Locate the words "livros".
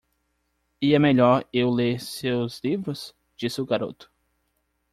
2.63-3.13